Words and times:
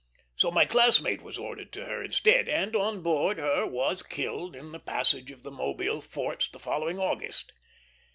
So 0.35 0.49
my 0.49 0.65
classmate 0.65 1.21
was 1.21 1.37
ordered 1.37 1.71
to 1.73 1.85
her 1.85 2.03
instead, 2.03 2.49
and 2.49 2.75
on 2.75 3.03
board 3.03 3.37
her 3.37 3.67
was 3.67 4.01
killed 4.01 4.55
in 4.55 4.71
the 4.71 4.79
passage 4.79 5.29
of 5.29 5.43
the 5.43 5.51
Mobile 5.51 6.01
forts 6.01 6.49
the 6.49 6.57
following 6.57 6.97
August. 6.97 7.53